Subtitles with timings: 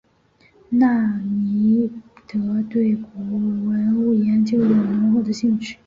[0.69, 1.91] 那波尼
[2.27, 3.29] 德对古代
[3.67, 5.77] 文物研究有浓厚兴趣。